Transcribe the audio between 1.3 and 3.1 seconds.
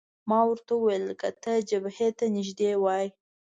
ته جبهې ته نږدې وای.